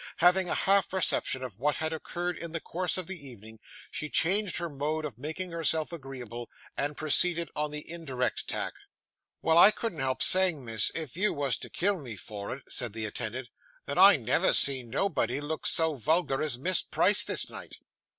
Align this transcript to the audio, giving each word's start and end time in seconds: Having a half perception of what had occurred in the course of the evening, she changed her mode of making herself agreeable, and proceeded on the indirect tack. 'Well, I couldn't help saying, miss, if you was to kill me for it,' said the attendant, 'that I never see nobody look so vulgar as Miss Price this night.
Having 0.17 0.49
a 0.49 0.55
half 0.55 0.89
perception 0.89 1.43
of 1.43 1.59
what 1.59 1.75
had 1.75 1.93
occurred 1.93 2.35
in 2.35 2.53
the 2.53 2.59
course 2.59 2.97
of 2.97 3.05
the 3.05 3.23
evening, 3.27 3.59
she 3.91 4.09
changed 4.09 4.57
her 4.57 4.67
mode 4.67 5.05
of 5.05 5.19
making 5.19 5.51
herself 5.51 5.91
agreeable, 5.93 6.49
and 6.75 6.97
proceeded 6.97 7.51
on 7.55 7.69
the 7.69 7.87
indirect 7.87 8.47
tack. 8.47 8.73
'Well, 9.43 9.59
I 9.59 9.69
couldn't 9.69 9.99
help 9.99 10.23
saying, 10.23 10.65
miss, 10.65 10.91
if 10.95 11.15
you 11.15 11.33
was 11.33 11.55
to 11.59 11.69
kill 11.69 11.99
me 11.99 12.15
for 12.15 12.51
it,' 12.51 12.63
said 12.67 12.93
the 12.93 13.05
attendant, 13.05 13.49
'that 13.85 13.99
I 13.99 14.15
never 14.15 14.53
see 14.53 14.81
nobody 14.81 15.39
look 15.39 15.67
so 15.67 15.93
vulgar 15.93 16.41
as 16.41 16.57
Miss 16.57 16.81
Price 16.81 17.23
this 17.23 17.47
night. 17.47 17.75